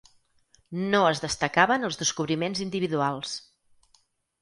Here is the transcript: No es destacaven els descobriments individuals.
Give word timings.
No 0.93 1.01
es 1.09 1.21
destacaven 1.27 1.87
els 1.91 2.01
descobriments 2.01 2.65
individuals. 2.69 3.39